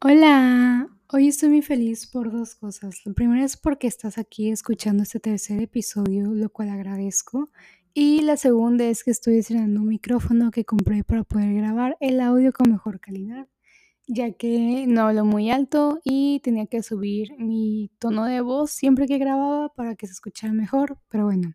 Hola, 0.00 0.88
hoy 1.08 1.26
estoy 1.26 1.48
muy 1.48 1.62
feliz 1.62 2.06
por 2.06 2.30
dos 2.30 2.54
cosas. 2.54 3.04
La 3.04 3.12
primera 3.14 3.44
es 3.44 3.56
porque 3.56 3.88
estás 3.88 4.16
aquí 4.16 4.48
escuchando 4.48 5.02
este 5.02 5.18
tercer 5.18 5.60
episodio, 5.60 6.32
lo 6.34 6.50
cual 6.50 6.68
agradezco. 6.68 7.50
Y 7.94 8.20
la 8.20 8.36
segunda 8.36 8.84
es 8.84 9.02
que 9.02 9.10
estoy 9.10 9.38
estrenando 9.38 9.80
un 9.80 9.88
micrófono 9.88 10.52
que 10.52 10.64
compré 10.64 11.02
para 11.02 11.24
poder 11.24 11.52
grabar 11.52 11.96
el 11.98 12.20
audio 12.20 12.52
con 12.52 12.70
mejor 12.70 13.00
calidad, 13.00 13.48
ya 14.06 14.30
que 14.30 14.84
no 14.86 15.02
hablo 15.02 15.24
muy 15.24 15.50
alto 15.50 15.98
y 16.04 16.38
tenía 16.44 16.66
que 16.66 16.84
subir 16.84 17.32
mi 17.36 17.90
tono 17.98 18.24
de 18.26 18.40
voz 18.40 18.70
siempre 18.70 19.08
que 19.08 19.18
grababa 19.18 19.74
para 19.74 19.96
que 19.96 20.06
se 20.06 20.12
escuchara 20.12 20.52
mejor. 20.52 20.98
Pero 21.08 21.24
bueno, 21.24 21.54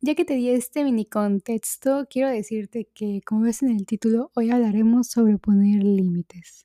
ya 0.00 0.14
que 0.14 0.24
te 0.24 0.34
di 0.34 0.50
este 0.50 0.84
mini 0.84 1.06
contexto, 1.06 2.06
quiero 2.08 2.28
decirte 2.30 2.88
que, 2.94 3.20
como 3.26 3.42
ves 3.42 3.62
en 3.64 3.70
el 3.70 3.84
título, 3.84 4.30
hoy 4.36 4.50
hablaremos 4.52 5.08
sobre 5.08 5.38
poner 5.38 5.82
límites. 5.82 6.63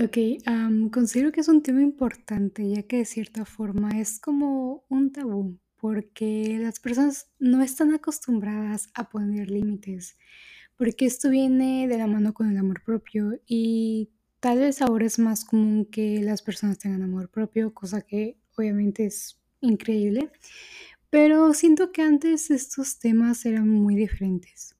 Ok, 0.00 0.18
am, 0.46 0.90
considero 0.90 1.30
que 1.30 1.40
es 1.40 1.46
un 1.46 1.62
tema 1.62 1.80
importante, 1.80 2.68
ya 2.68 2.82
que 2.82 2.96
de 2.98 3.04
cierta 3.04 3.44
forma 3.44 3.90
es 4.00 4.18
como 4.18 4.84
un 4.88 5.12
tabú, 5.12 5.60
porque 5.76 6.58
las 6.60 6.80
personas 6.80 7.30
no 7.38 7.62
están 7.62 7.94
acostumbradas 7.94 8.88
a 8.94 9.08
poner 9.08 9.50
límites, 9.50 10.18
porque 10.76 11.06
esto 11.06 11.30
viene 11.30 11.86
de 11.86 11.98
la 11.98 12.08
mano 12.08 12.34
con 12.34 12.50
el 12.50 12.58
amor 12.58 12.82
propio 12.84 13.40
y 13.46 14.10
tal 14.40 14.58
vez 14.58 14.82
ahora 14.82 15.06
es 15.06 15.20
más 15.20 15.44
común 15.44 15.86
que 15.86 16.20
las 16.22 16.42
personas 16.42 16.78
tengan 16.78 17.02
amor 17.02 17.30
propio, 17.30 17.72
cosa 17.72 18.02
que 18.02 18.36
obviamente 18.56 19.06
es 19.06 19.38
increíble, 19.60 20.32
pero 21.10 21.54
siento 21.54 21.92
que 21.92 22.02
antes 22.02 22.50
estos 22.50 22.98
temas 22.98 23.46
eran 23.46 23.68
muy 23.68 23.94
diferentes. 23.94 24.74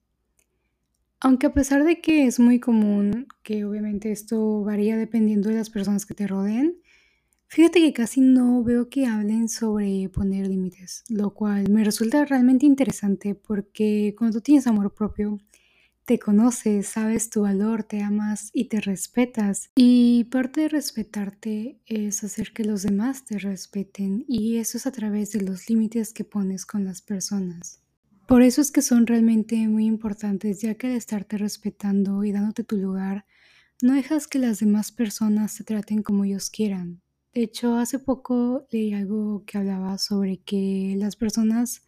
Aunque 1.25 1.47
a 1.47 1.55
pesar 1.55 1.85
de 1.85 2.03
que 2.03 2.27
es 2.27 2.39
muy 2.39 2.61
común, 2.61 3.29
que 3.43 3.65
obviamente 3.65 4.13
esto 4.13 4.63
varía 4.63 4.99
dependiendo 4.99 5.49
de 5.49 5.55
las 5.55 5.71
personas 5.71 6.05
que 6.05 6.13
te 6.13 6.27
rodeen, 6.27 6.77
fíjate 7.47 7.81
que 7.81 7.95
casi 7.95 8.21
no 8.21 8.63
veo 8.63 8.91
que 8.91 9.07
hablen 9.07 9.49
sobre 9.49 10.11
poner 10.11 10.47
límites, 10.47 11.03
lo 11.09 11.33
cual 11.33 11.71
me 11.71 11.83
resulta 11.83 12.27
realmente 12.27 12.67
interesante 12.67 13.35
porque 13.35 14.15
cuando 14.19 14.37
tú 14.37 14.43
tienes 14.43 14.67
amor 14.67 14.93
propio, 14.93 15.41
te 16.05 16.19
conoces, 16.19 16.89
sabes 16.89 17.31
tu 17.31 17.41
valor, 17.41 17.85
te 17.85 18.03
amas 18.03 18.51
y 18.53 18.67
te 18.67 18.83
respetas. 18.83 19.71
Y 19.77 20.25
parte 20.25 20.61
de 20.61 20.69
respetarte 20.69 21.81
es 21.87 22.23
hacer 22.23 22.53
que 22.53 22.65
los 22.65 22.83
demás 22.83 23.25
te 23.25 23.39
respeten 23.39 24.27
y 24.29 24.59
eso 24.59 24.77
es 24.77 24.87
a 24.87 24.93
través 24.93 25.33
de 25.33 25.41
los 25.41 25.71
límites 25.71 26.13
que 26.13 26.25
pones 26.25 26.67
con 26.67 26.85
las 26.85 27.01
personas. 27.01 27.81
Por 28.27 28.43
eso 28.43 28.63
es 28.63 28.71
que 28.71 28.81
son 28.81 29.07
realmente 29.07 29.69
muy 29.69 29.85
importantes, 29.85 30.63
ya 30.63 30.75
que 30.75 30.87
al 30.87 30.95
estarte 30.95 31.37
respetando 31.37 32.25
y 32.25 32.33
dándote 32.33 32.65
tu 32.65 32.77
lugar, 32.79 33.27
no 33.83 33.93
dejas 33.93 34.27
que 34.27 34.39
las 34.39 34.61
demás 34.61 34.93
personas 34.93 35.57
te 35.57 35.65
traten 35.65 36.03
como 36.03 36.25
ellos 36.25 36.49
quieran. 36.49 37.03
De 37.35 37.43
hecho, 37.43 37.77
hace 37.77 37.99
poco 37.99 38.67
leí 38.71 38.95
algo 38.95 39.45
que 39.45 39.59
hablaba 39.59 39.99
sobre 39.99 40.39
que 40.39 40.95
las 40.97 41.17
personas 41.17 41.85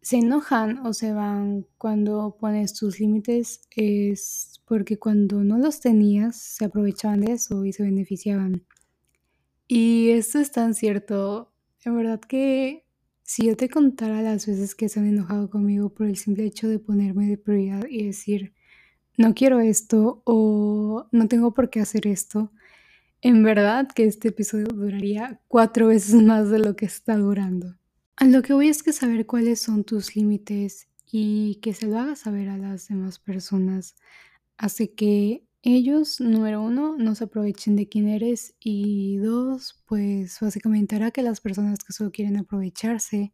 se 0.00 0.18
enojan 0.18 0.84
o 0.86 0.92
se 0.92 1.12
van 1.12 1.66
cuando 1.78 2.36
pones 2.38 2.74
tus 2.74 3.00
límites 3.00 3.62
es 3.70 4.60
porque 4.66 4.98
cuando 4.98 5.42
no 5.42 5.58
los 5.58 5.80
tenías 5.80 6.36
se 6.36 6.64
aprovechaban 6.64 7.20
de 7.20 7.32
eso 7.32 7.64
y 7.64 7.72
se 7.72 7.82
beneficiaban. 7.82 8.64
Y 9.66 10.10
esto 10.10 10.38
es 10.38 10.52
tan 10.52 10.74
cierto. 10.74 11.52
En 11.84 11.96
verdad 11.96 12.20
que 12.20 12.84
si 13.32 13.46
yo 13.46 13.56
te 13.56 13.70
contara 13.70 14.20
las 14.20 14.46
veces 14.46 14.74
que 14.74 14.90
se 14.90 15.00
han 15.00 15.06
enojado 15.06 15.48
conmigo 15.48 15.88
por 15.88 16.06
el 16.06 16.18
simple 16.18 16.44
hecho 16.44 16.68
de 16.68 16.78
ponerme 16.78 17.26
de 17.28 17.38
prioridad 17.38 17.86
y 17.88 18.04
decir, 18.04 18.52
no 19.16 19.32
quiero 19.32 19.60
esto 19.60 20.20
o 20.26 21.06
no 21.12 21.28
tengo 21.28 21.54
por 21.54 21.70
qué 21.70 21.80
hacer 21.80 22.06
esto, 22.06 22.52
en 23.22 23.42
verdad 23.42 23.88
que 23.88 24.04
este 24.04 24.28
episodio 24.28 24.66
duraría 24.66 25.40
cuatro 25.48 25.86
veces 25.86 26.12
más 26.22 26.50
de 26.50 26.58
lo 26.58 26.76
que 26.76 26.84
está 26.84 27.16
durando. 27.16 27.74
A 28.16 28.26
lo 28.26 28.42
que 28.42 28.52
voy 28.52 28.68
es 28.68 28.82
que 28.82 28.92
saber 28.92 29.24
cuáles 29.24 29.60
son 29.60 29.84
tus 29.84 30.14
límites 30.14 30.88
y 31.10 31.54
que 31.62 31.72
se 31.72 31.86
lo 31.86 31.98
hagas 32.00 32.18
saber 32.18 32.50
a 32.50 32.58
las 32.58 32.88
demás 32.88 33.18
personas 33.18 33.96
hace 34.58 34.92
que 34.92 35.46
ellos, 35.62 36.20
número 36.20 36.60
uno, 36.60 36.96
no 36.98 37.14
se 37.14 37.24
aprovechen 37.24 37.76
de 37.76 37.88
quién 37.88 38.08
eres 38.08 38.56
y 38.60 39.18
dos, 39.18 39.82
pues 39.86 40.38
básicamente 40.40 40.96
hará 40.96 41.12
que 41.12 41.22
las 41.22 41.40
personas 41.40 41.84
que 41.84 41.92
solo 41.92 42.10
quieren 42.10 42.36
aprovecharse, 42.36 43.32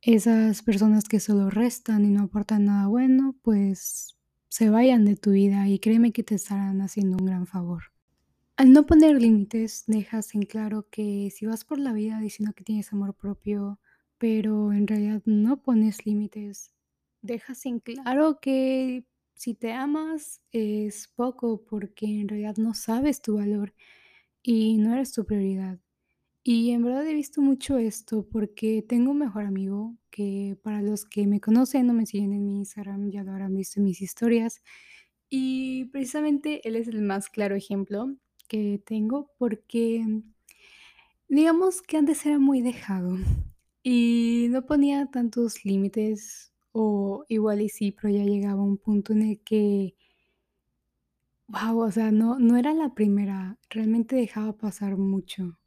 esas 0.00 0.62
personas 0.62 1.04
que 1.04 1.20
solo 1.20 1.50
restan 1.50 2.04
y 2.04 2.10
no 2.10 2.22
aportan 2.22 2.66
nada 2.66 2.86
bueno, 2.86 3.36
pues 3.42 4.16
se 4.48 4.70
vayan 4.70 5.04
de 5.04 5.16
tu 5.16 5.32
vida 5.32 5.68
y 5.68 5.78
créeme 5.78 6.12
que 6.12 6.22
te 6.22 6.36
estarán 6.36 6.80
haciendo 6.80 7.18
un 7.18 7.26
gran 7.26 7.46
favor. 7.46 7.84
Al 8.56 8.72
no 8.72 8.86
poner 8.86 9.20
límites, 9.20 9.84
dejas 9.86 10.34
en 10.34 10.42
claro 10.42 10.88
que 10.90 11.30
si 11.30 11.46
vas 11.46 11.64
por 11.64 11.78
la 11.78 11.92
vida 11.92 12.18
diciendo 12.18 12.54
que 12.56 12.64
tienes 12.64 12.92
amor 12.92 13.14
propio, 13.14 13.78
pero 14.16 14.72
en 14.72 14.86
realidad 14.86 15.22
no 15.26 15.62
pones 15.62 16.06
límites, 16.06 16.72
dejas 17.20 17.66
en 17.66 17.80
claro 17.80 18.40
que 18.40 19.04
si 19.38 19.54
te 19.54 19.72
amas 19.72 20.42
es 20.50 21.06
poco 21.14 21.62
porque 21.64 22.06
en 22.06 22.28
realidad 22.28 22.56
no 22.56 22.74
sabes 22.74 23.22
tu 23.22 23.36
valor 23.36 23.72
y 24.42 24.78
no 24.78 24.92
eres 24.92 25.12
tu 25.12 25.24
prioridad. 25.24 25.78
Y 26.42 26.72
en 26.72 26.82
verdad 26.82 27.06
he 27.06 27.14
visto 27.14 27.40
mucho 27.40 27.78
esto 27.78 28.26
porque 28.28 28.82
tengo 28.82 29.12
un 29.12 29.18
mejor 29.18 29.44
amigo 29.44 29.96
que 30.10 30.58
para 30.62 30.82
los 30.82 31.04
que 31.04 31.28
me 31.28 31.40
conocen 31.40 31.88
o 31.88 31.94
me 31.94 32.06
siguen 32.06 32.32
en 32.32 32.44
mi 32.46 32.58
Instagram 32.58 33.10
ya 33.12 33.22
lo 33.22 33.30
habrán 33.30 33.54
visto 33.54 33.78
en 33.78 33.84
mis 33.84 34.02
historias. 34.02 34.60
Y 35.30 35.84
precisamente 35.86 36.66
él 36.68 36.74
es 36.74 36.88
el 36.88 37.02
más 37.02 37.28
claro 37.28 37.54
ejemplo 37.54 38.16
que 38.48 38.82
tengo 38.84 39.30
porque 39.38 40.04
digamos 41.28 41.80
que 41.82 41.96
antes 41.96 42.26
era 42.26 42.40
muy 42.40 42.60
dejado 42.60 43.16
y 43.84 44.48
no 44.50 44.66
ponía 44.66 45.06
tantos 45.06 45.64
límites 45.64 46.52
o 46.80 47.24
igual 47.28 47.60
y 47.60 47.68
sí, 47.68 47.90
pero 47.90 48.08
ya 48.14 48.24
llegaba 48.24 48.62
un 48.62 48.78
punto 48.78 49.12
en 49.12 49.22
el 49.22 49.40
que, 49.40 49.96
wow, 51.48 51.80
o 51.80 51.90
sea, 51.90 52.12
no, 52.12 52.38
no 52.38 52.56
era 52.56 52.72
la 52.72 52.94
primera, 52.94 53.58
realmente 53.68 54.14
dejaba 54.14 54.52
pasar 54.56 54.96
mucho. 54.96 55.58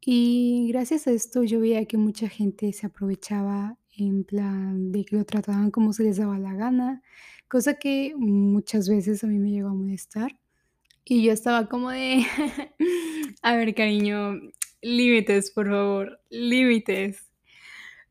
Y 0.00 0.68
gracias 0.72 1.06
a 1.06 1.10
esto 1.12 1.42
yo 1.42 1.60
veía 1.60 1.84
que 1.84 1.98
mucha 1.98 2.28
gente 2.30 2.72
se 2.72 2.86
aprovechaba 2.86 3.76
en 3.98 4.24
plan 4.24 4.92
de 4.92 5.04
que 5.04 5.16
lo 5.16 5.26
trataban 5.26 5.70
como 5.70 5.92
se 5.92 6.04
les 6.04 6.16
daba 6.16 6.38
la 6.38 6.54
gana, 6.54 7.02
cosa 7.48 7.74
que 7.74 8.14
muchas 8.16 8.88
veces 8.88 9.22
a 9.22 9.26
mí 9.26 9.38
me 9.38 9.50
llegó 9.50 9.68
a 9.68 9.74
molestar. 9.74 10.38
Y 11.04 11.24
yo 11.24 11.32
estaba 11.32 11.68
como 11.68 11.90
de, 11.90 12.24
a 13.42 13.56
ver, 13.56 13.74
cariño, 13.74 14.40
límites, 14.80 15.50
por 15.50 15.68
favor, 15.68 16.20
límites. 16.30 17.30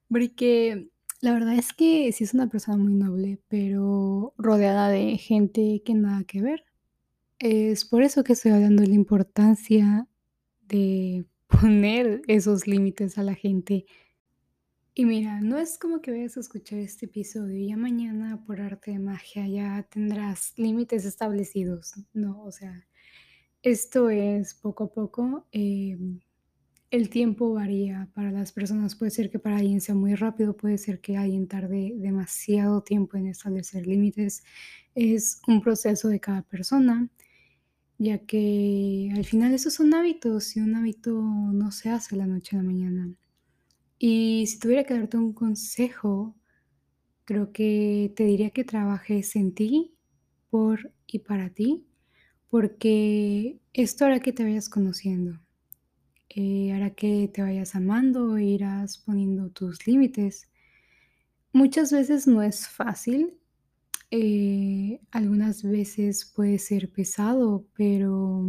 Porque 0.10 0.90
la 1.22 1.34
verdad 1.34 1.56
es 1.56 1.74
que 1.74 2.12
sí 2.12 2.24
es 2.24 2.34
una 2.34 2.48
persona 2.50 2.78
muy 2.78 2.94
noble, 2.94 3.40
pero 3.48 4.34
rodeada 4.38 4.90
de 4.90 5.18
gente 5.18 5.82
que 5.86 5.94
nada 5.94 6.24
que 6.24 6.42
ver. 6.42 6.64
Es 7.40 7.86
por 7.86 8.04
eso 8.04 8.24
que 8.24 8.34
estoy 8.34 8.52
hablando 8.52 8.82
de 8.84 8.90
la 8.90 8.96
importancia 8.96 10.08
de 10.62 11.26
poner 11.48 12.22
esos 12.28 12.68
límites 12.68 13.18
a 13.18 13.24
la 13.24 13.36
gente. 13.36 13.86
Y 14.96 15.06
mira, 15.06 15.40
no 15.42 15.58
es 15.58 15.78
como 15.78 16.02
que 16.02 16.12
vayas 16.12 16.38
a 16.38 16.42
escuchar 16.42 16.80
este 16.80 17.06
episodio 17.06 17.58
y 17.58 17.70
ya 17.70 17.78
mañana 17.78 18.44
por 18.46 18.60
arte 18.60 18.92
de 18.92 19.00
magia 19.00 19.48
ya 19.48 19.84
tendrás 19.84 20.54
límites 20.58 21.06
establecidos. 21.06 21.94
No, 22.14 22.44
o 22.44 22.52
sea, 22.52 22.86
esto 23.62 24.10
es 24.10 24.54
poco 24.56 24.86
a 24.86 24.94
poco. 24.94 25.48
em, 25.52 26.20
el 26.92 27.10
tiempo 27.10 27.54
varía 27.54 28.10
para 28.14 28.32
las 28.32 28.52
personas. 28.52 28.96
Puede 28.96 29.12
ser 29.12 29.30
que 29.30 29.40
para 29.40 29.58
alguien 29.58 29.82
sea 29.82 29.96
muy 29.96 30.16
rápido, 30.16 30.56
puede 30.58 30.78
ser 30.78 31.00
que 31.02 31.18
alguien 31.18 31.48
tarde 31.48 31.94
demasiado 31.96 32.82
tiempo 32.82 33.18
en 33.18 33.28
establecer 33.28 33.88
límites. 33.88 34.44
Es 34.96 35.42
un 35.48 35.62
proceso 35.62 36.10
de 36.10 36.20
cada 36.20 36.42
persona, 36.44 37.10
ya 37.98 38.20
que 38.20 39.12
al 39.16 39.26
final 39.26 39.54
esos 39.54 39.74
son 39.74 39.94
hábitos 39.94 40.56
y 40.56 40.62
un 40.62 40.76
hábito 40.76 41.12
no 41.14 41.72
se 41.72 41.90
hace 41.90 42.16
la 42.16 42.28
noche 42.28 42.56
a 42.56 42.60
la 42.60 42.66
mañana. 42.66 43.14
Y 44.00 44.46
si 44.48 44.60
tuviera 44.60 44.84
que 44.86 44.94
darte 44.94 45.18
un 45.18 45.34
consejo, 45.34 46.36
creo 47.26 47.52
que 47.52 48.14
te 48.16 48.26
diría 48.26 48.52
que 48.52 48.64
trabajes 48.64 49.36
en 49.36 49.54
ti, 49.54 49.94
por 50.50 50.92
y 51.06 51.20
para 51.20 51.50
ti, 51.52 51.86
porque 52.50 53.60
esto 53.74 54.06
hará 54.06 54.20
que 54.20 54.34
te 54.34 54.44
vayas 54.44 54.70
conociendo 54.70 55.40
eh, 56.30 56.69
que 56.92 57.30
te 57.34 57.42
vayas 57.42 57.76
amando 57.76 58.38
irás 58.40 58.98
poniendo 58.98 59.50
tus 59.50 59.86
límites. 59.88 60.50
Muchas 61.52 61.92
veces 61.92 62.28
no 62.28 62.42
es 62.44 62.68
fácil, 62.68 63.40
eh, 64.12 65.02
algunas 65.12 65.64
veces 65.64 66.26
puede 66.26 66.60
ser 66.60 66.92
pesado, 66.92 67.68
pero 67.76 68.46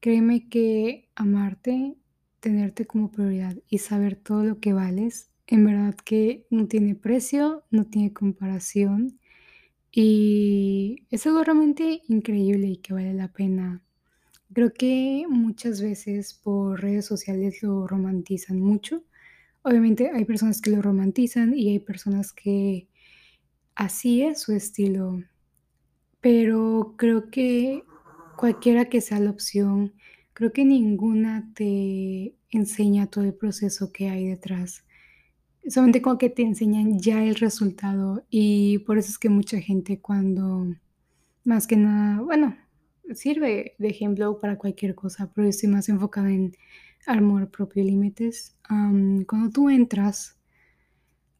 créeme 0.00 0.48
que 0.48 1.08
amarte, 1.14 1.96
tenerte 2.40 2.86
como 2.86 3.10
prioridad 3.10 3.56
y 3.68 3.78
saber 3.78 4.16
todo 4.16 4.44
lo 4.44 4.60
que 4.60 4.72
vales, 4.72 5.30
en 5.46 5.64
verdad 5.64 5.94
que 6.04 6.46
no 6.50 6.68
tiene 6.68 6.94
precio, 6.94 7.64
no 7.70 7.86
tiene 7.86 8.12
comparación 8.12 9.18
y 9.92 11.06
es 11.10 11.26
algo 11.26 11.42
realmente 11.42 12.02
increíble 12.08 12.68
y 12.68 12.76
que 12.78 12.94
vale 12.94 13.12
la 13.14 13.32
pena 13.32 13.82
Creo 14.52 14.72
que 14.72 15.26
muchas 15.28 15.80
veces 15.80 16.34
por 16.34 16.80
redes 16.80 17.06
sociales 17.06 17.62
lo 17.62 17.86
romantizan 17.86 18.60
mucho. 18.60 19.04
Obviamente 19.62 20.10
hay 20.12 20.24
personas 20.24 20.60
que 20.60 20.70
lo 20.70 20.82
romantizan 20.82 21.54
y 21.56 21.70
hay 21.70 21.78
personas 21.78 22.32
que 22.32 22.88
así 23.76 24.22
es 24.22 24.40
su 24.42 24.52
estilo, 24.52 25.22
pero 26.20 26.94
creo 26.96 27.30
que 27.30 27.84
cualquiera 28.36 28.86
que 28.86 29.00
sea 29.00 29.20
la 29.20 29.30
opción, 29.30 29.94
creo 30.32 30.52
que 30.52 30.64
ninguna 30.64 31.52
te 31.54 32.34
enseña 32.50 33.06
todo 33.06 33.24
el 33.24 33.34
proceso 33.34 33.92
que 33.92 34.08
hay 34.08 34.28
detrás. 34.28 34.84
Solamente 35.68 36.02
como 36.02 36.18
que 36.18 36.30
te 36.30 36.42
enseñan 36.42 36.98
ya 36.98 37.22
el 37.24 37.36
resultado 37.36 38.24
y 38.30 38.78
por 38.80 38.98
eso 38.98 39.10
es 39.10 39.18
que 39.18 39.28
mucha 39.28 39.60
gente 39.60 40.00
cuando 40.00 40.66
más 41.44 41.66
que 41.66 41.76
nada, 41.76 42.22
bueno, 42.22 42.56
sirve 43.14 43.74
de 43.78 43.88
ejemplo 43.88 44.38
para 44.38 44.56
cualquier 44.58 44.94
cosa, 44.94 45.30
pero 45.34 45.48
estoy 45.48 45.68
más 45.68 45.88
enfocada 45.88 46.30
en 46.30 46.56
amor 47.06 47.50
propio 47.50 47.82
y 47.82 47.86
límites. 47.86 48.56
Am, 48.64 49.24
cuando 49.24 49.50
tú 49.50 49.70
entras 49.70 50.38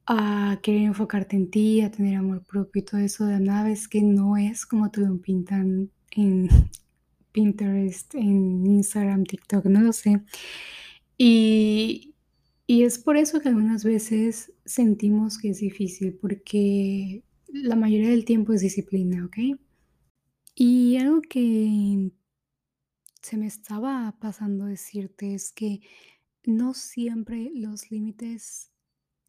a 0.06 0.58
querer 0.62 0.82
enfocarte 0.82 1.36
en 1.36 1.50
ti, 1.50 1.82
a 1.82 1.90
tener 1.90 2.16
amor 2.16 2.44
propio 2.44 2.82
y 2.82 2.84
todo 2.84 3.00
eso, 3.00 3.26
de 3.26 3.40
nada 3.40 3.64
ves 3.64 3.88
que 3.88 4.02
no 4.02 4.36
es 4.36 4.66
como 4.66 4.90
te 4.90 5.00
lo 5.00 5.16
pintan 5.18 5.90
en 6.10 6.48
Pinterest, 7.32 8.14
en 8.14 8.66
Instagram, 8.66 9.24
TikTok, 9.24 9.66
no 9.66 9.80
lo 9.80 9.92
sé. 9.92 10.20
Y, 11.16 12.14
y 12.66 12.82
es 12.84 12.98
por 12.98 13.16
eso 13.16 13.40
que 13.40 13.48
algunas 13.50 13.84
veces 13.84 14.52
sentimos 14.64 15.38
que 15.38 15.50
es 15.50 15.60
difícil, 15.60 16.14
porque 16.14 17.22
la 17.52 17.76
mayoría 17.76 18.10
del 18.10 18.24
tiempo 18.24 18.52
es 18.52 18.62
disciplina, 18.62 19.26
¿ok? 19.26 19.58
Y 20.62 20.98
algo 20.98 21.22
que 21.22 22.12
se 23.22 23.38
me 23.38 23.46
estaba 23.46 24.14
pasando 24.20 24.66
decirte 24.66 25.32
es 25.32 25.52
que 25.52 25.80
no 26.44 26.74
siempre 26.74 27.50
los 27.54 27.90
límites 27.90 28.70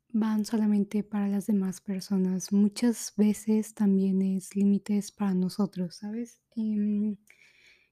van 0.10 0.44
solamente 0.44 1.04
para 1.04 1.30
las 1.30 1.48
demás 1.48 1.80
personas. 1.80 2.52
Muchas 2.52 3.14
veces 3.16 3.74
también 3.74 4.22
es 4.22 4.58
límites 4.58 5.14
para 5.14 5.34
nosotros, 5.34 5.96
¿sabes? 5.96 6.42
Em, 6.58 7.16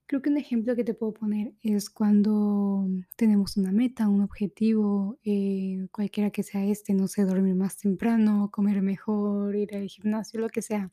creo 0.06 0.22
que 0.22 0.30
un 0.32 0.38
ejemplo 0.38 0.76
que 0.76 0.84
te 0.84 0.94
puedo 0.94 1.14
poner 1.14 1.54
es 1.62 1.90
cuando 1.90 2.90
tenemos 3.16 3.56
una 3.56 3.72
meta, 3.72 4.10
un 4.10 4.20
objetivo, 4.20 5.18
eh, 5.24 5.88
cualquiera 5.94 6.30
que 6.30 6.44
sea 6.44 6.66
este, 6.66 6.94
no 6.94 7.08
sé, 7.08 7.24
dormir 7.24 7.56
más 7.56 7.78
temprano, 7.78 8.52
comer 8.52 8.82
mejor, 8.82 9.56
ir 9.56 9.74
al 9.78 9.88
gimnasio, 9.88 10.42
lo 10.42 10.50
que 10.50 10.62
sea. 10.62 10.92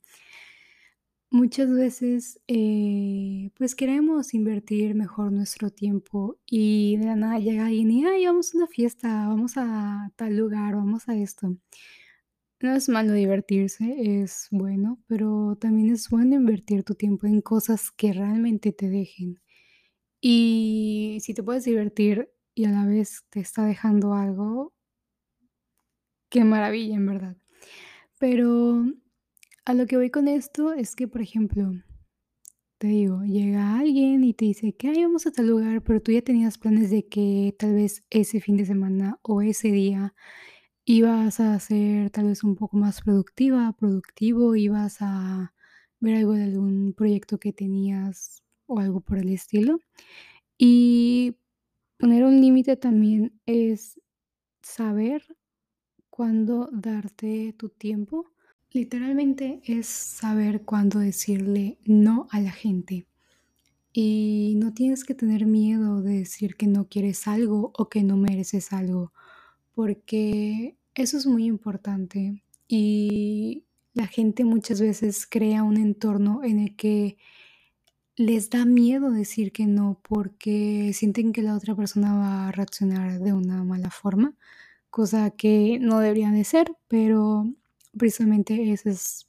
Muchas 1.29 1.69
veces, 1.69 2.39
eh, 2.47 3.51
pues 3.57 3.75
queremos 3.75 4.33
invertir 4.33 4.95
mejor 4.95 5.31
nuestro 5.33 5.69
tiempo 5.69 6.37
y 6.45 6.95
de 6.97 7.05
la 7.05 7.15
nada 7.17 7.39
llega 7.39 7.65
alguien 7.65 7.91
y, 7.91 8.05
ay, 8.05 8.25
vamos 8.25 8.53
a 8.53 8.57
una 8.57 8.67
fiesta, 8.67 9.27
vamos 9.27 9.53
a 9.57 10.09
tal 10.15 10.37
lugar, 10.37 10.75
vamos 10.75 11.09
a 11.09 11.15
esto. 11.17 11.57
No 12.61 12.73
es 12.75 12.89
malo 12.89 13.13
divertirse, 13.13 14.21
es 14.21 14.47
bueno, 14.51 14.99
pero 15.07 15.55
también 15.59 15.89
es 15.91 16.09
bueno 16.09 16.35
invertir 16.35 16.83
tu 16.83 16.95
tiempo 16.95 17.27
en 17.27 17.41
cosas 17.41 17.91
que 17.91 18.13
realmente 18.13 18.71
te 18.71 18.89
dejen. 18.89 19.39
Y 20.21 21.19
si 21.21 21.33
te 21.35 21.43
puedes 21.43 21.65
divertir 21.65 22.29
y 22.55 22.65
a 22.65 22.71
la 22.71 22.85
vez 22.85 23.25
te 23.29 23.41
está 23.41 23.65
dejando 23.65 24.13
algo, 24.15 24.73
qué 26.29 26.43
maravilla, 26.43 26.95
en 26.95 27.05
verdad. 27.05 27.37
Pero 28.19 28.85
a 29.67 29.75
lo 29.75 29.85
que 29.85 29.97
voy 29.97 30.09
con 30.09 30.27
esto 30.27 30.73
es 30.73 30.95
que, 30.95 31.07
por 31.07 31.21
ejemplo, 31.21 31.71
Te 32.79 32.87
digo, 32.87 33.23
llega 33.23 33.79
alguien 33.79 34.23
y 34.23 34.33
te 34.33 34.45
dice 34.45 34.75
que: 34.75 34.89
"Ay, 34.89 35.03
vamos 35.03 35.25
a 35.25 35.31
tal 35.31 35.47
lugar", 35.47 35.81
pero 35.83 36.01
tú 36.01 36.11
ya 36.11 36.21
tenías 36.21 36.57
planes 36.59 36.91
de 36.91 37.07
que 37.07 37.55
tal 37.57 37.73
vez 37.73 38.03
ese 38.11 38.39
fin 38.39 38.55
de 38.57 38.65
semana 38.65 39.19
o 39.23 39.41
ese 39.41 39.69
día 39.71 40.13
ibas 40.85 41.39
a 41.41 41.59
ser 41.59 42.11
tal 42.11 42.27
vez 42.27 42.43
un 42.43 42.55
poco 42.55 42.77
más 42.77 43.01
productiva, 43.01 43.73
productivo, 43.79 44.55
ibas 44.55 44.97
a 45.01 45.53
ver 46.01 46.17
algo 46.17 46.33
de 46.33 46.43
algún 46.45 46.93
proyecto 46.95 47.39
que 47.39 47.53
tenías 47.53 48.43
o 48.67 48.79
algo 48.79 49.01
por 49.01 49.17
el 49.19 49.29
estilo. 49.29 49.79
Y 50.57 51.37
poner 51.99 52.25
un 52.25 52.41
límite 52.41 52.77
también 52.77 53.39
es 53.47 54.01
saber 54.63 55.23
cuándo 56.09 56.69
darte 56.73 57.53
tu 57.57 57.69
tiempo. 57.69 58.25
Literalmente 58.77 59.59
es 59.65 59.87
saber 59.87 60.61
cuándo 60.61 60.99
decirle 60.99 61.79
no 61.85 62.27
a 62.29 62.39
la 62.39 62.51
gente. 62.51 63.07
Y 63.91 64.53
no 64.57 64.71
tienes 64.71 65.03
que 65.03 65.15
tener 65.15 65.47
miedo 65.47 66.03
de 66.03 66.19
decir 66.19 66.55
que 66.55 66.67
no 66.67 66.87
quieres 66.87 67.27
algo 67.27 67.71
o 67.75 67.89
que 67.89 68.03
no 68.03 68.17
mereces 68.17 68.71
algo, 68.73 69.13
porque 69.73 70.77
eso 70.93 71.17
es 71.17 71.25
muy 71.25 71.45
importante. 71.45 72.43
Y 72.67 73.63
la 73.95 74.05
gente 74.05 74.45
muchas 74.45 74.79
veces 74.79 75.25
crea 75.25 75.63
un 75.63 75.77
entorno 75.77 76.43
en 76.43 76.59
el 76.59 76.75
que 76.75 77.17
les 78.15 78.51
da 78.51 78.63
miedo 78.63 79.09
decir 79.09 79.51
que 79.51 79.65
no 79.65 79.99
porque 80.07 80.91
sienten 80.93 81.33
que 81.33 81.41
la 81.41 81.55
otra 81.55 81.75
persona 81.75 82.13
va 82.13 82.47
a 82.49 82.51
reaccionar 82.51 83.21
de 83.21 83.33
una 83.33 83.63
mala 83.63 83.89
forma, 83.89 84.35
cosa 84.91 85.31
que 85.31 85.79
no 85.81 85.97
debería 85.97 86.29
de 86.29 86.43
ser, 86.43 86.75
pero 86.87 87.51
precisamente 87.97 88.71
esa 88.71 88.89
es 88.89 89.27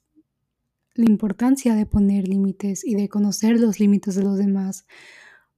la 0.95 1.05
importancia 1.05 1.75
de 1.75 1.85
poner 1.85 2.27
límites 2.27 2.85
y 2.85 2.95
de 2.95 3.09
conocer 3.09 3.59
los 3.59 3.79
límites 3.79 4.15
de 4.15 4.23
los 4.23 4.37
demás, 4.37 4.85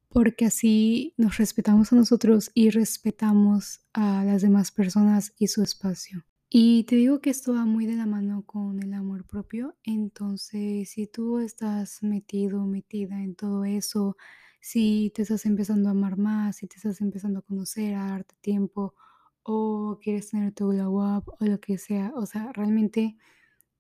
porque 0.10 0.46
así 0.46 1.14
nos 1.18 1.38
respetamos 1.38 1.92
a 1.92 1.96
nosotros 1.96 2.52
y 2.54 2.70
respetamos 2.70 3.82
a 3.94 4.24
las 4.24 4.42
demás 4.42 4.72
personas 4.72 5.34
y 5.38 5.48
su 5.48 5.64
espacio. 5.64 6.26
Y 6.50 6.84
te 6.84 6.98
digo 6.98 7.22
que 7.22 7.30
esto 7.30 7.54
va 7.54 7.66
muy 7.66 7.86
de 7.86 7.96
la 7.96 8.06
mano 8.06 8.44
con 8.46 8.84
el 8.84 8.94
amor 8.94 9.26
propio, 9.26 9.78
entonces 9.84 10.90
si 10.90 11.08
tú 11.08 11.40
estás 11.40 12.04
metido, 12.04 12.66
metida 12.66 13.24
en 13.24 13.36
todo 13.36 13.64
eso, 13.64 14.18
si 14.60 15.12
te 15.16 15.22
estás 15.22 15.46
empezando 15.46 15.88
a 15.88 15.94
amar 15.94 16.18
más, 16.18 16.58
si 16.58 16.68
te 16.68 16.76
estás 16.76 17.00
empezando 17.00 17.40
a 17.40 17.42
conocer, 17.44 17.96
a 17.96 18.08
darte 18.08 18.36
tiempo, 18.42 18.96
o 19.44 20.00
quieres 20.02 20.30
tener 20.30 20.54
tu 20.54 20.70
glow 20.70 21.18
up 21.18 21.26
o 21.40 21.46
lo 21.46 21.60
que 21.60 21.78
sea, 21.78 22.12
o 22.16 22.26
sea, 22.26 22.52
realmente 22.54 23.18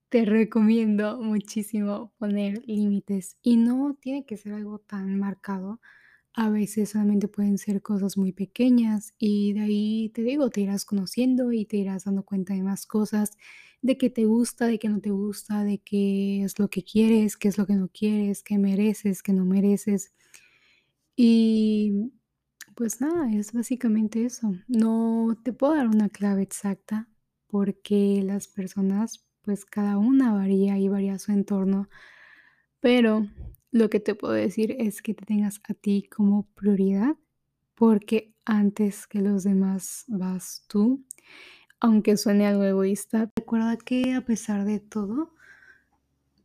te 0.09 0.25
recomiendo 0.25 1.21
muchísimo 1.21 2.13
poner 2.19 2.63
límites 2.67 3.37
y 3.41 3.57
no 3.57 3.95
tiene 3.99 4.25
que 4.25 4.37
ser 4.37 4.53
algo 4.53 4.79
tan 4.79 5.17
marcado. 5.17 5.79
A 6.33 6.49
veces 6.49 6.91
solamente 6.91 7.27
pueden 7.29 7.57
ser 7.57 7.81
cosas 7.81 8.17
muy 8.17 8.33
pequeñas 8.33 9.13
y 9.17 9.53
de 9.53 9.61
ahí 9.61 10.09
te 10.13 10.23
digo, 10.23 10.49
te 10.49 10.61
irás 10.61 10.85
conociendo 10.85 11.51
y 11.53 11.65
te 11.65 11.77
irás 11.77 12.05
dando 12.05 12.23
cuenta 12.23 12.53
de 12.53 12.63
más 12.63 12.85
cosas, 12.85 13.37
de 13.81 13.97
qué 13.97 14.09
te 14.09 14.25
gusta, 14.25 14.67
de 14.67 14.79
qué 14.79 14.89
no 14.89 15.01
te 15.01 15.11
gusta, 15.11 15.63
de 15.63 15.79
qué 15.79 16.43
es 16.43 16.59
lo 16.59 16.69
que 16.69 16.83
quieres, 16.83 17.37
qué 17.37 17.47
es 17.49 17.57
lo 17.57 17.65
que 17.65 17.75
no 17.75 17.89
quieres, 17.89 18.43
qué 18.43 18.57
mereces, 18.59 19.23
qué 19.23 19.33
no 19.33 19.45
mereces. 19.45 20.13
Y 21.15 21.80
pues 22.75 23.01
nada, 23.01 23.31
es 23.33 23.53
básicamente 23.53 24.25
eso. 24.25 24.53
No 24.67 25.37
te 25.43 25.53
puedo 25.53 25.75
dar 25.75 25.87
una 25.87 26.09
clave 26.09 26.41
exacta 26.41 27.07
porque 27.47 28.21
las 28.23 28.47
personas, 28.47 29.25
pues 29.41 29.65
cada 29.65 29.97
una 29.97 30.33
varía 30.33 30.77
y 30.77 30.87
varía 30.87 31.19
su 31.19 31.31
entorno, 31.31 31.89
pero 32.79 33.27
lo 33.71 33.89
que 33.89 33.99
te 33.99 34.15
puedo 34.15 34.33
decir 34.33 34.75
es 34.79 35.01
que 35.01 35.13
te 35.13 35.25
tengas 35.25 35.61
a 35.69 35.73
ti 35.73 36.07
como 36.15 36.47
prioridad 36.53 37.15
porque 37.75 38.35
antes 38.45 39.07
que 39.07 39.21
los 39.21 39.43
demás 39.43 40.05
vas 40.07 40.65
tú, 40.67 41.03
aunque 41.79 42.17
suene 42.17 42.47
algo 42.47 42.63
egoísta. 42.63 43.31
Recuerda 43.35 43.77
que 43.77 44.13
a 44.13 44.21
pesar 44.21 44.65
de 44.65 44.79
todo, 44.79 45.33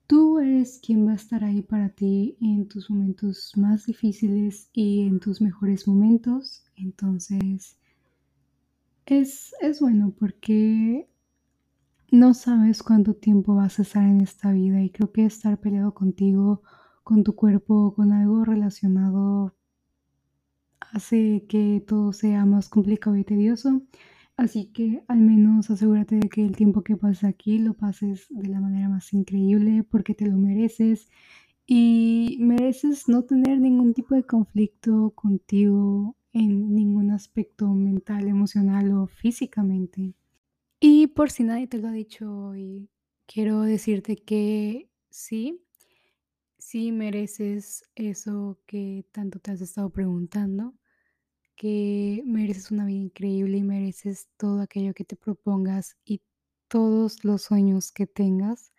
Tú 0.07 0.39
eres 0.39 0.81
quien 0.85 1.07
va 1.07 1.13
a 1.13 1.17
estar 1.17 1.43
ahí 1.43 1.63
para 1.63 1.89
ti 1.89 2.37
en 2.41 2.69
tus 2.69 2.91
momentos 2.91 3.53
más 3.57 3.87
difíciles 3.87 4.71
y 4.73 5.03
en 5.03 5.19
tus 5.19 5.41
mejores 5.41 5.89
momentos. 5.89 6.65
Entonces, 6.77 7.77
es, 9.07 9.55
es 9.61 9.81
bueno 9.81 10.15
porque 10.17 11.09
no 12.11 12.35
sabes 12.35 12.83
cuánto 12.83 13.15
tiempo 13.15 13.57
vas 13.57 13.79
a 13.79 13.83
estar 13.83 14.05
en 14.05 14.21
esta 14.21 14.53
vida 14.53 14.81
y 14.81 14.91
creo 14.91 15.11
que 15.11 15.25
estar 15.25 15.59
peleado 15.59 15.93
contigo, 15.93 16.63
con 17.03 17.25
tu 17.25 17.35
cuerpo, 17.35 17.95
con 17.95 18.13
algo 18.13 18.45
relacionado, 18.45 19.57
hace 20.79 21.47
que 21.49 21.85
todo 21.87 22.13
sea 22.13 22.45
más 22.47 22.69
complicado 22.69 23.17
y 23.17 23.25
tedioso. 23.25 23.83
Así 24.37 24.66
que 24.66 25.02
al 25.09 25.21
menos 25.21 25.71
asegúrate 25.71 26.16
de 26.16 26.28
que 26.28 26.45
el 26.45 26.55
tiempo 26.57 26.83
que 26.83 26.97
pases 26.97 27.25
aquí 27.25 27.59
lo 27.59 27.73
pases 27.73 28.26
de 28.28 28.49
la 28.49 28.61
manera 28.61 28.88
más 28.88 29.12
increíble 29.14 29.83
porque 29.83 30.14
te 30.14 30.26
lo 30.26 30.37
mereces 30.37 31.09
y 31.66 32.37
mereces 32.40 33.09
no 33.09 33.25
tener 33.25 33.59
ningún 33.59 33.95
tipo 33.95 34.14
de 34.14 34.25
conflicto 34.25 35.11
contigo 35.14 36.16
en 36.33 36.75
ningún 36.75 37.11
aspecto 37.11 37.73
mental, 37.73 38.28
emocional 38.28 38.93
o 38.93 39.07
físicamente. 39.07 40.14
Y 40.81 41.07
por 41.09 41.31
si 41.31 41.43
nadie 41.43 41.66
te 41.66 41.78
lo 41.78 41.88
ha 41.88 41.93
dicho 41.93 42.31
hoy, 42.49 42.90
quiero 43.26 43.62
decirte 43.62 44.16
que 44.16 44.90
sí, 45.09 45.62
sí 46.59 46.93
mereces 46.93 47.85
eso 47.95 48.61
que 48.66 49.07
tanto 49.12 49.38
te 49.38 49.50
has 49.50 49.62
estado 49.62 49.88
preguntando, 49.88 50.75
que 51.57 52.23
mereces 52.27 52.71
una 52.71 52.87
vida 52.87 52.99
increíble 52.99 53.59
y 53.59 53.63
mereces 53.63 54.29
todo 54.37 54.61
aquello 54.61 54.95
que 54.95 55.05
te 55.05 55.17
propongas 55.17 55.97
y 56.05 56.21
todos 56.69 57.25
los 57.25 57.43
sueños 57.43 57.93
que 57.93 58.07
tengas. 58.07 58.73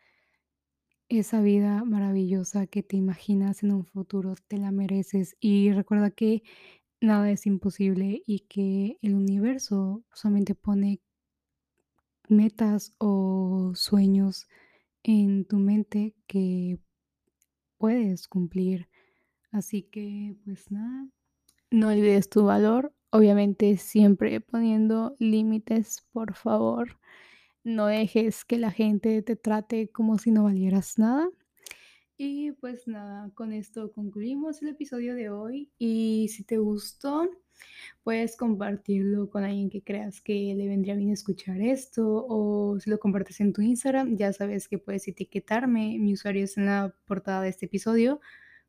Esa 1.10 1.42
vida 1.42 1.84
maravillosa 1.86 2.68
que 2.68 2.84
te 2.84 2.98
imaginas 2.98 3.64
en 3.64 3.72
un 3.72 3.86
futuro, 3.86 4.36
te 4.48 4.58
la 4.58 4.72
mereces. 4.72 5.36
Y 5.40 5.72
recuerda 5.72 6.12
que 6.12 6.44
nada 7.02 7.32
es 7.32 7.46
imposible 7.46 8.24
y 8.26 8.42
que 8.42 8.98
el 9.02 9.16
universo 9.16 10.04
solamente 10.14 10.56
pone 10.56 11.02
metas 12.30 12.94
o 12.98 13.72
sueños 13.76 14.48
en 15.04 15.46
tu 15.46 15.58
mente 15.58 16.16
que 16.28 16.80
puedes 17.78 18.28
cumplir. 18.28 18.90
Así 19.52 19.84
que, 19.84 20.36
pues 20.44 20.70
nada, 20.72 21.08
no 21.72 21.90
olvides 21.90 22.30
tu 22.30 22.44
valor, 22.44 22.94
obviamente 23.10 23.78
siempre 23.78 24.42
poniendo 24.42 25.16
límites, 25.20 26.06
por 26.12 26.34
favor. 26.34 26.98
No 27.64 27.88
dejes 27.88 28.46
que 28.46 28.58
la 28.58 28.72
gente 28.72 29.22
te 29.22 29.36
trate 29.36 29.90
como 29.90 30.18
si 30.18 30.32
no 30.32 30.46
valieras 30.46 30.98
nada. 30.98 31.28
Y 32.20 32.52
pues 32.54 32.88
nada, 32.88 33.30
con 33.36 33.54
esto 33.54 33.92
concluimos 33.92 34.62
el 34.64 34.70
episodio 34.70 35.14
de 35.14 35.30
hoy. 35.30 35.70
Y 35.78 36.30
si 36.30 36.44
te 36.44 36.58
gustó, 36.58 37.30
puedes 38.04 38.36
compartirlo 38.36 39.30
con 39.30 39.44
alguien 39.44 39.70
que 39.70 39.84
creas 39.84 40.22
que 40.22 40.56
le 40.56 40.68
vendría 40.68 40.96
bien 40.96 41.12
escuchar 41.12 41.62
esto. 41.62 42.26
O 42.28 42.80
si 42.80 42.90
lo 42.90 43.00
compartes 43.00 43.40
en 43.40 43.54
tu 43.54 43.62
Instagram, 43.62 44.16
ya 44.18 44.34
sabes 44.34 44.68
que 44.68 44.80
puedes 44.80 45.08
etiquetarme. 45.08 45.98
Mi 46.00 46.14
usuario 46.14 46.46
es 46.46 46.58
en 46.58 46.66
la 46.66 46.96
portada 47.06 47.42
de 47.42 47.50
este 47.50 47.68
episodio, 47.68 48.20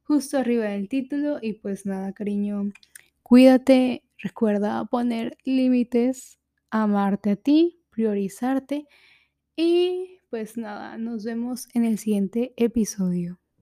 justo 0.08 0.38
arriba 0.38 0.64
del 0.64 0.88
título. 0.88 1.38
Y 1.40 1.52
pues 1.52 1.86
nada, 1.86 2.12
cariño, 2.12 2.72
cuídate. 3.22 4.02
Recuerda 4.20 4.84
poner 4.86 5.36
límites, 5.44 6.40
amarte 6.70 7.30
a 7.30 7.36
ti, 7.36 7.84
priorizarte. 7.90 8.88
Y 9.54 10.18
pues 10.30 10.56
nada, 10.56 10.98
nos 10.98 11.24
vemos 11.24 11.68
en 11.74 11.84
el 11.84 11.98
siguiente 11.98 12.52
episodio. 12.56 13.38